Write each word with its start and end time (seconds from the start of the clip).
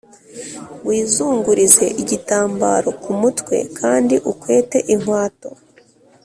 Wizungurize 0.87 1.85
igitambaro 2.01 2.89
ku 3.03 3.11
mutwe 3.21 3.55
kandi 3.79 4.15
ukwete 4.31 4.77
inkwato 4.93 5.49